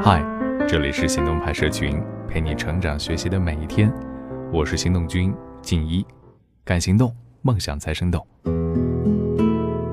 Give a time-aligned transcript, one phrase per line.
[0.00, 0.24] 嗨，
[0.66, 3.92] 这里是行动派社群，陪你成长学习的每一天。
[4.50, 6.02] 我是行动君静一，
[6.64, 8.26] 敢行动，梦想才生动。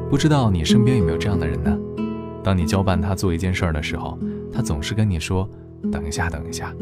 [0.09, 1.77] 不知道你身边有没有这样的人呢？
[2.41, 4.17] 当你交办他做一件事儿的时候，
[4.49, 5.45] 他总是跟你说
[5.91, 6.73] “等一下，等一下”，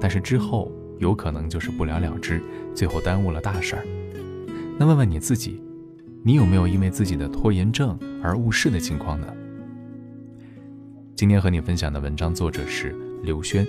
[0.00, 2.42] 但是之后有可能就是不了了之，
[2.74, 3.84] 最后耽误了大事儿。
[4.76, 5.62] 那问问你自己，
[6.24, 9.26] 你有没有因为自己的拖延症而误事的情况呢？
[11.20, 13.66] 今天和你分享的文章作者是刘轩。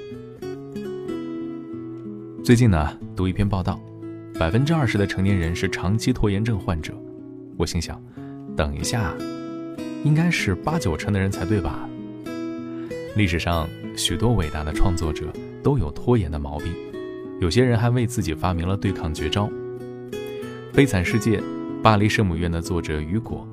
[2.42, 3.78] 最近呢，读一篇报道，
[4.40, 6.94] 百分之二十的成年人是长期拖延症患者。
[7.58, 8.02] 我心想，
[8.56, 9.14] 等一下，
[10.06, 11.90] 应该是八九成的人才对吧？
[13.18, 15.26] 历史上许多伟大的创作者
[15.62, 16.72] 都有拖延的毛病，
[17.42, 19.48] 有些人还为自己发明了对抗绝招。
[20.74, 21.38] 《悲惨世界》
[21.82, 23.46] 巴黎圣母院的作者雨果，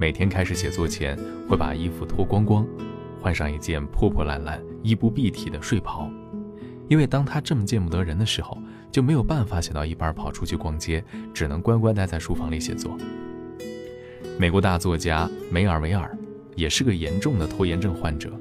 [0.00, 1.16] 每天开始写作前
[1.48, 2.66] 会把衣服脱光光。
[3.26, 6.08] 换上一件破破烂烂、衣不蔽体的睡袍，
[6.86, 8.56] 因为当他这么见不得人的时候，
[8.88, 11.02] 就没有办法写到一半跑出去逛街，
[11.34, 12.96] 只能乖乖待在书房里写作。
[14.38, 16.16] 美国大作家梅尔维尔
[16.54, 18.32] 也是个严重的拖延症患者，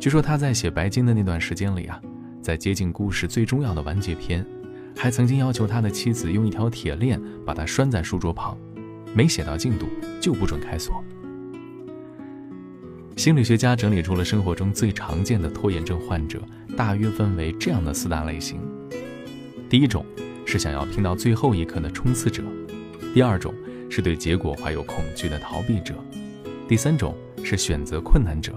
[0.00, 2.00] 据说他在写《白金》的那段时间里啊，
[2.40, 4.42] 在接近故事最重要的完结篇，
[4.96, 8.56] 还曾经要求他的妻子用一条铁链把他拴在书桌旁，
[9.12, 9.86] 没写到进度
[10.18, 11.04] 就不准开锁。
[13.18, 16.40] 心理学家整理出了生活中最常见的拖延症患者，
[16.76, 18.60] 大约分为这样的四大类型：
[19.68, 20.06] 第一种
[20.46, 22.44] 是想要拼到最后一刻的冲刺者；
[23.12, 23.52] 第二种
[23.90, 25.94] 是对结果怀有恐惧的逃避者；
[26.68, 28.52] 第三种是选择困难者；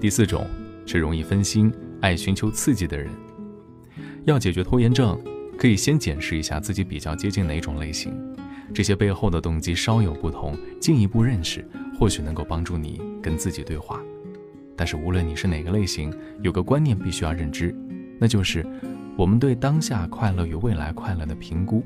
[0.00, 0.46] 第四种
[0.86, 3.10] 是容易分心、爱寻求刺激的人。
[4.24, 5.20] 要解决拖延症，
[5.58, 8.16] 可以先检视一下自己比较接近哪种类型，
[8.72, 11.64] 这些背后的动机稍有不同，进一步认识。
[11.98, 14.00] 或许能够帮助你跟自己对话，
[14.74, 16.10] 但是无论你是哪个类型，
[16.42, 17.76] 有个观念必须要认知，
[18.18, 18.64] 那就是
[19.18, 21.84] 我们对当下快乐与未来快乐的评估。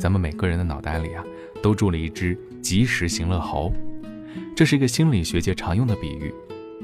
[0.00, 1.24] 咱们每个人的脑袋里啊，
[1.62, 3.72] 都住了一只及时行乐猴，
[4.56, 6.34] 这是一个心理学界常用的比喻，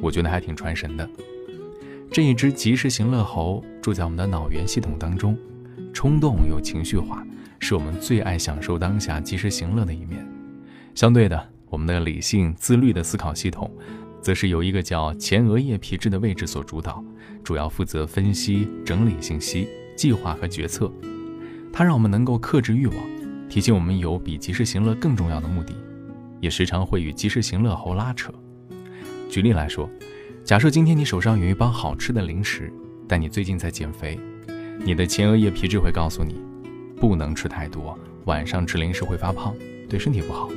[0.00, 1.10] 我觉得还挺传神的。
[2.08, 5.36] 这一只及时行乐猴住在我们的脑源系统当中，
[5.92, 7.26] 冲动又情绪化，
[7.62, 10.26] 是我们最爱享受当下及时行乐的一面。
[10.96, 13.70] 相对的，我们的理性自律的思考系统，
[14.20, 17.02] 则是由一个叫前额叶皮质的位置所主导，
[17.44, 20.92] 主要负责分析、整理信息、计划和决策。
[21.72, 22.96] 它让我们能够克制欲望，
[23.48, 25.72] 提醒我们有比及时行乐更重要的目的，
[26.40, 28.34] 也时常会与及时行乐后拉扯。
[29.30, 29.88] 举例来说，
[30.42, 32.72] 假设今天你手上有一包好吃的零食，
[33.06, 34.18] 但你最近在减肥，
[34.84, 36.34] 你的前额叶皮质会告诉你，
[37.02, 39.52] 不能吃太多，晚上吃零食会发胖，
[39.88, 40.48] 对身体不好。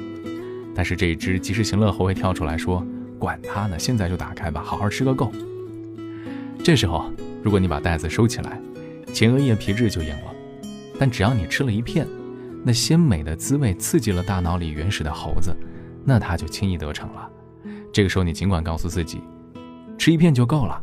[0.75, 2.85] 但是这一只及时行乐猴会跳出来说
[3.17, 5.31] ：“管他呢，现在就打开吧，好好吃个够。”
[6.63, 7.11] 这时候，
[7.41, 8.61] 如果你把袋子收起来，
[9.11, 10.35] 前额叶皮质就赢了。
[10.99, 12.05] 但只要你吃了一片，
[12.63, 15.51] 那鲜美的滋味刺激了大脑里原始的猴子，
[16.05, 17.27] 那它就轻易得逞了。
[17.91, 19.19] 这个时候，你尽管告诉自己，
[19.97, 20.79] 吃一片就够了，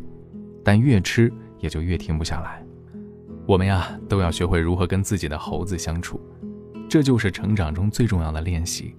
[0.65, 2.61] 但越吃也就越停不下来。
[3.45, 6.21] 我们呀，都要学会如何跟自己的猴子相处，
[6.89, 8.95] 这就是成长中最重要的练习。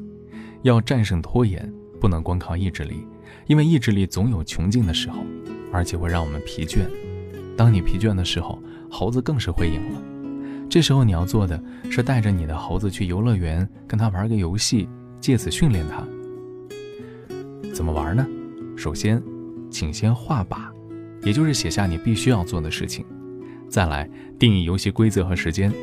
[0.63, 3.07] 要战胜拖延，不能光靠意志力，
[3.47, 5.25] 因为意志力总有穷尽的时候，
[5.71, 6.79] 而且会让我们疲倦。
[7.55, 8.61] 当你疲倦的时候，
[8.91, 10.01] 猴子更是会赢了。
[10.69, 14.89] 这时候你要做的是带着你的猴子去游乐园，跟他玩个游戏，
[15.19, 16.03] 借此训练他。
[17.73, 18.25] 怎么玩呢？
[18.75, 19.21] 首先，
[19.69, 20.69] 请先画靶，
[21.23, 23.05] 也就是写下你必须要做的事情。
[23.73, 24.07] 再来
[24.37, 25.73] 定义游戏规则和时间，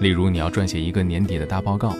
[0.00, 1.92] 例如你要撰写一个年底的大报告。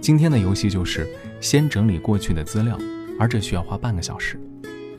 [0.00, 1.08] 今天的游戏就是
[1.40, 2.76] 先整理过去的资料，
[3.16, 4.36] 而这需要花半个小时。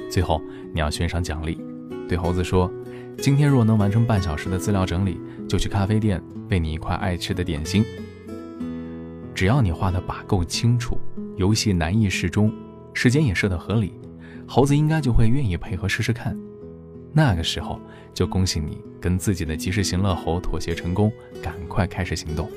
[0.10, 0.42] 最后
[0.74, 1.60] 你要悬赏奖励，
[2.08, 2.72] 对猴子说
[3.20, 7.84] ：“今天若能完成半小时的资料整理，就去咖啡店喂你一块爱吃的点心。”
[9.36, 10.98] 只要你画的把够清楚，
[11.36, 12.50] 游戏难易适中，
[12.94, 13.94] 时间也设得合理，
[14.48, 16.34] 猴子应该就会愿意配合试试看。
[17.14, 17.80] 那个时候
[18.14, 21.12] 就恭喜你跟自己的及时行乐猴妥协成功，
[21.42, 22.50] 赶快开始行动。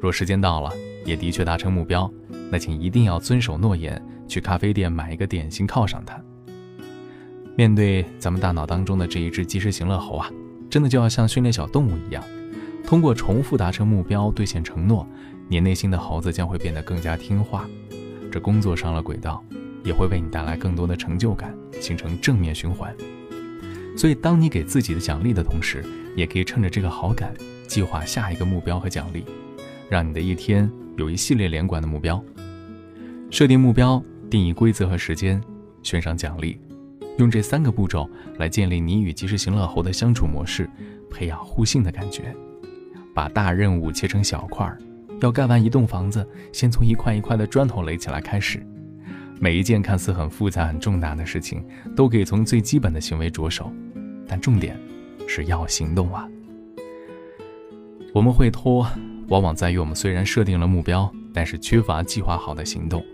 [0.00, 0.70] 若时间到了，
[1.04, 2.10] 也的确达成目标，
[2.50, 6.22] 那请一定要遵守诺言，去咖啡店买一个点心犒赏它。
[7.56, 10.30] 面对咱们大脑当中的这一只及时行乐猴啊，
[10.68, 12.22] 真的就要像训练小动物一样，
[12.84, 15.08] 通过重复达成目标、兑现承诺，
[15.48, 17.66] 你内心的猴子将会变得更加听话，
[18.30, 19.42] 这工作上了轨道，
[19.84, 22.94] 也会为你带来更多的成就感，形成正面循环。
[23.96, 25.84] 所以，当你给自己的奖励的同时，
[26.16, 27.32] 也可以趁着这个好感，
[27.66, 29.24] 计划下一个目标和奖励，
[29.88, 30.70] 让你的一天。
[30.96, 32.22] 有一系列连贯的目标，
[33.28, 34.00] 设定目标，
[34.30, 35.42] 定义规则和时间，
[35.82, 36.60] 悬赏奖励，
[37.18, 38.08] 用这三个步骤
[38.38, 40.70] 来建立你与及时行乐猴的相处模式，
[41.10, 42.32] 培养互信的感觉。
[43.12, 44.78] 把大任务切成小块儿，
[45.20, 48.64] 要盖完一栋房子，先从一块一块的砖头垒起来开始。
[49.44, 51.62] 每一件看似很复杂、很重大的事情，
[51.94, 53.70] 都可以从最基本的行为着手，
[54.26, 54.74] 但重点
[55.28, 56.26] 是要行动啊！
[58.14, 58.86] 我们会拖，
[59.28, 63.04] 往往在于我们虽然设定了目标，但是缺乏计划好的行动，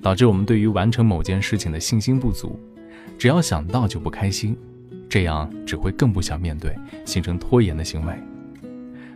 [0.00, 2.56] 导致我们对于完成某件事情的信心不足。
[3.18, 4.56] 只要想到就不开心，
[5.08, 6.72] 这样只会更不想面对，
[7.04, 8.14] 形成拖延的行为。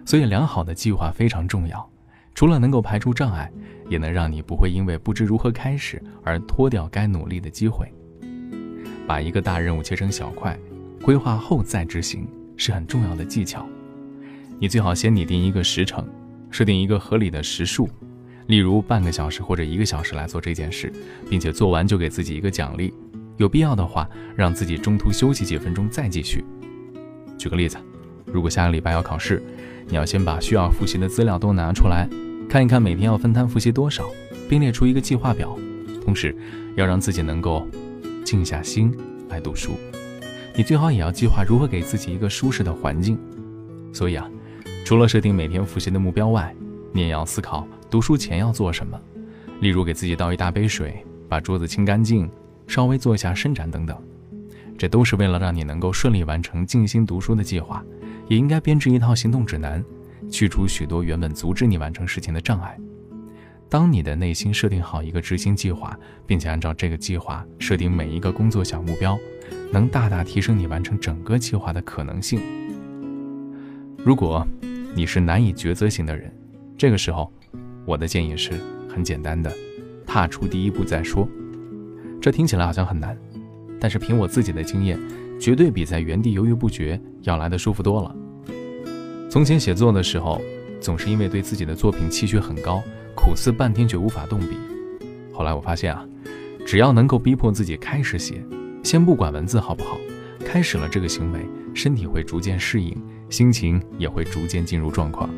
[0.05, 1.89] 所以，良好的计划非常重要，
[2.35, 3.51] 除了能够排除障碍，
[3.89, 7.87] 也能让你不会因为不知如何开始而拖掉该努力的机会。
[9.07, 10.59] 把一个大任务切成小块，
[11.03, 12.27] 规划后再执行
[12.57, 13.67] 是很重要的技巧。
[14.59, 16.07] 你最好先拟定一个时程，
[16.51, 17.89] 设定一个合理的时数，
[18.47, 20.93] 例如半个小时或者一个小时来做这件事，
[21.29, 22.93] 并且做完就给自己一个奖励。
[23.37, 26.43] 有必要的话，让自己中途休息几分钟再继续。
[27.37, 27.77] 举个例子，
[28.27, 29.43] 如果下个礼拜要考试，
[29.89, 32.09] 你要先把需要复习的资料都拿出来，
[32.49, 34.05] 看一看每天要分摊复习多少，
[34.49, 35.57] 并列出一个计划表。
[36.05, 36.35] 同时，
[36.77, 37.67] 要让自己能够
[38.25, 38.97] 静下心
[39.29, 39.73] 来读书。
[40.55, 43.19] 你最好也要计划如何给自己一个舒适的环境。
[43.93, 44.29] 所以啊，
[44.85, 46.55] 除了设定每天复习的目标外，
[46.93, 48.99] 你也要思考读书前要做什么，
[49.61, 52.31] 例如给自己倒一大杯水，把桌子清干净。
[52.67, 53.95] 稍微做一下伸展等等，
[54.77, 57.85] 这都是为了让你能够顺利完成静心读书的计划。
[58.27, 59.85] 也应该编制一套行动指南，
[60.31, 62.79] 去除许多原本阻止你完成事情的障碍。
[63.69, 69.19] 当你的内心设定好一个执行计划，并且按照这个计划设定每一个工作小目标，
[69.73, 72.41] 能大大提升你完成整个计划的可能性。
[73.99, 74.47] 如果
[74.95, 76.33] 你是难以抉择型的人，
[76.79, 77.31] 这个时候，
[77.85, 78.53] 我的建议是
[78.89, 79.53] 很简单的：
[80.07, 81.29] 踏出第一步再说。
[82.23, 83.19] 这听起来好像很难，
[83.85, 84.99] 但是凭我自己的经验，
[85.39, 88.17] 绝对比在原地犹豫不决要来的舒服多了。
[89.29, 90.41] 从前写作的时候，
[90.81, 92.83] 总是因为对自己的作品期许很高，
[93.15, 94.57] 苦思半天却无法动笔。
[95.35, 96.03] 后来我发现啊，
[96.65, 98.43] 只要能够逼迫自己开始写，
[98.83, 99.99] 先不管文字好不好，
[100.47, 101.41] 开始了这个行为，
[101.75, 102.97] 身体会逐渐适应，
[103.29, 105.29] 心情也会逐渐进入状况。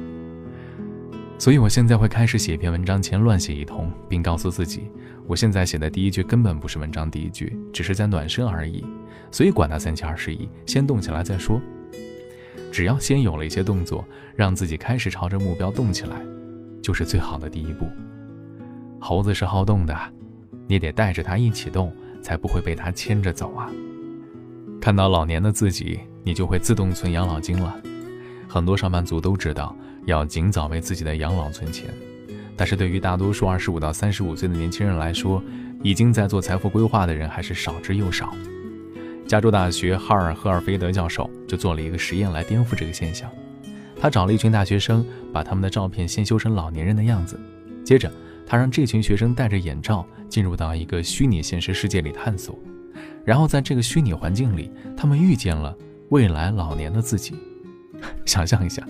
[1.39, 4.91] 所以我现在会开始写一篇文章前乱写一通，并告诉自己。
[5.27, 8.85] 我现在写的第一句根本不是文章第一句，只是在暖身而已，
[9.31, 11.61] 所以管他三七二十一，先动起来再说。
[12.73, 14.05] 只要先有了一些动作，
[14.35, 16.17] 让自己开始朝着目标动起来，
[16.83, 17.87] 就是最好的第一步。
[18.99, 19.95] 猴子是好动的，
[20.67, 21.93] 你得带着它一起动，
[22.23, 23.71] 才不会被它牵着走啊。
[24.81, 27.77] 看到老年的自己，你就会自动存养老金了。
[28.49, 31.91] 很多上班族都知道要尽早为自己的养老存钱。
[32.57, 35.43] 但是对于大多数二十五到三十五岁的年轻人来说，
[35.83, 38.35] 已经在做财富规划的人还是少之又少。
[39.27, 43.31] 加州大学哈尔赫尔菲德教授就做了一个实验来颠覆这个现象。
[44.01, 47.39] 他找了一群大学生，把他们的照片先修成老年人的样子，
[47.85, 48.11] 接着
[48.47, 52.59] 他让这群学生戴着眼罩进入到一个虚拟现实世界里探索，
[53.25, 55.77] 然后在这个虚拟环境里，他们遇见了
[56.11, 57.35] 未来老年的自己。
[58.25, 58.87] 想象一下，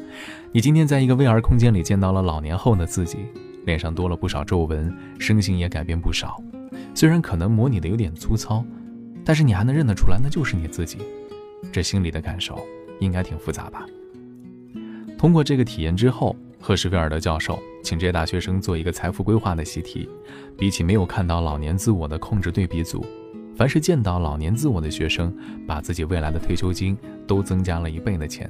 [0.53, 3.19] 你今天在一个 VR 空间里见到了老年后的自己。
[3.65, 6.41] 脸上多了不少皱纹，身形也改变不少。
[6.95, 8.65] 虽然可能模拟的有点粗糙，
[9.25, 10.99] 但是你还能认得出来，那就是你自己。
[11.73, 12.65] 这心里的感受
[13.01, 13.85] 应该挺复杂吧？
[15.19, 20.09] 通过这个体验之后，赫什菲尔德教授请这些大学生做一个财富规划的习题。
[20.57, 23.05] 比起没有看到老年自我的控制对比组，
[23.57, 28.49] 凡是见到老年自我的学生，把自己未来的退休金都增加了一倍的钱。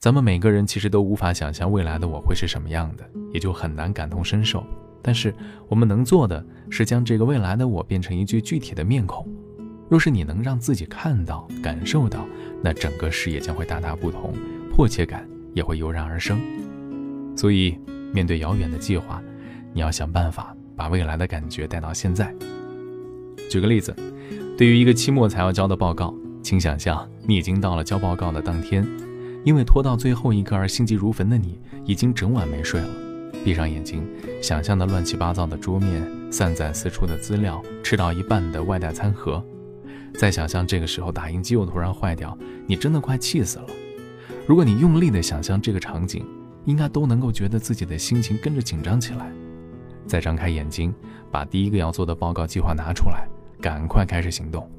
[0.00, 3.04] 咱们每个人其实都无法想象未来的我会是什么样的，
[3.34, 4.64] 也就很难感同身受。
[5.02, 5.34] 但是
[5.68, 9.28] 我们能做的是将这个未来的我变成一具具体的面孔。
[9.90, 12.24] 若是你能让自己看到、感受到，
[12.62, 14.32] 那整个视野将会大大不同，
[14.74, 16.40] 迫切感也会油然而生。
[17.36, 17.78] 所以，
[18.10, 19.22] 面对遥远的计划，
[19.74, 22.34] 你要想办法把未来的感觉带到现在。
[23.50, 23.94] 举个例子，
[24.56, 28.82] 对于一个期末才要交的报告，请想象你已经到了交报告的当天。
[29.44, 32.88] 因为拖到最后一刻而心急如焚的你，已经整晚没睡了。
[33.42, 34.06] 闭上眼睛，
[34.42, 39.42] 想象的乱七八糟的桌面、散在四处的资料、吃到一半的外带餐盒，
[40.14, 43.66] 再想象这个时候打印机又突然坏掉，你真的快气死了。
[44.46, 46.22] 如果你用力的想象这个场景，
[46.66, 49.32] 应该都能够觉得自己的心情跟着紧张起来。
[50.06, 50.92] 再张开眼睛，
[51.30, 53.26] 把第一个要做的报告计划拿出来，
[53.58, 54.70] 赶快开始行动。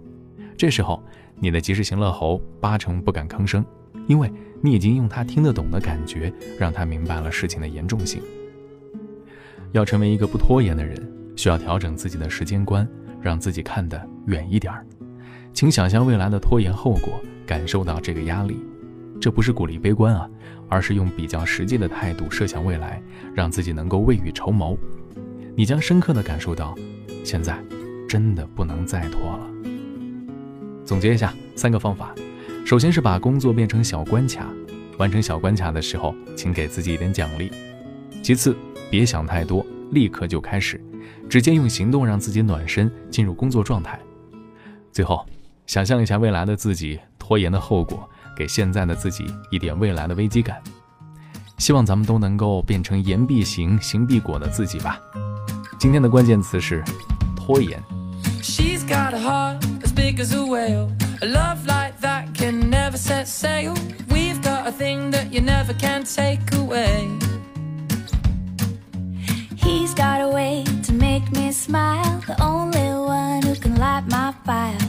[0.55, 1.01] 这时候，
[1.39, 3.65] 你的及时行乐猴八成不敢吭声，
[4.05, 4.31] 因为。
[4.61, 8.21] 你已经用他听得懂的感觉，让他明白了事情的严重性。
[9.71, 12.87] 要成为一个不拖延的人，需要调整自己的时间观，
[13.21, 14.85] 让自己看得远一点儿，
[15.53, 18.59] 请想象未来的拖延后果，感受到这个压力。
[19.19, 20.29] 这不是鼓励悲观啊，
[20.67, 23.01] 而是用比较实际的态度设想未来，
[23.33, 24.77] 让自己能够未雨绸缪。
[25.55, 26.75] 你将深刻的感受到，
[27.23, 27.57] 现在
[28.09, 29.47] 真的不能再拖了。
[30.83, 32.15] 总结一下三个方法：
[32.65, 34.47] 首先是把工作变成小关卡，
[34.97, 37.51] 完成小关卡的时候，请给自己一点奖励；
[38.23, 38.55] 其次，
[38.89, 40.79] 别想太多，立刻就开始，
[41.29, 43.97] 直接用行动让自己暖身，进入工作状态；
[44.91, 45.25] 最后。
[45.67, 50.61] 想象一下未来的自己拖延的后果，给现在的自己一点未来的危机感。
[51.59, 54.99] 希望咱们都能够变成言必行，行必果的自己吧。
[55.79, 56.83] 今天的关键词是
[57.37, 57.81] 拖延。
[58.41, 60.89] she's got a heart speak as well
[61.21, 61.80] a love like
[63.01, 63.73] set sail.
[64.11, 67.09] We've got a thing that you never can take away.
[69.55, 74.33] He's got a way to make me smile, the only one who can light my
[74.45, 74.80] fire.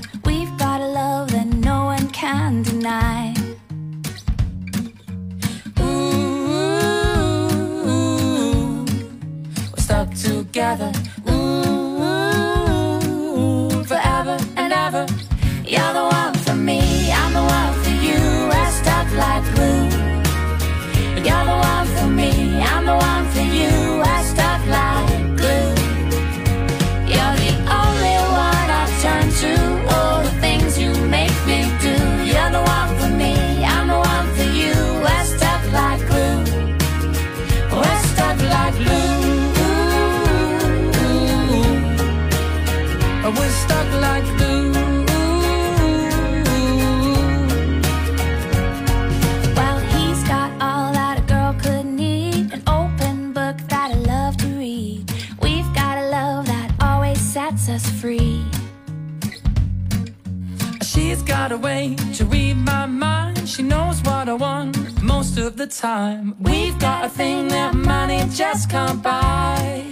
[61.42, 63.49] Got a way to read my mind.
[63.49, 66.37] She knows what I want most of the time.
[66.38, 69.82] We've got a thing that money just can't buy.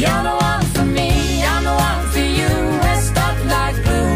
[0.00, 2.52] You're the one for me, I'm the one for you.
[2.82, 4.14] We're stuck like glue.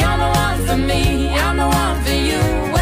[0.00, 2.75] You're the one for me, I'm the one for you.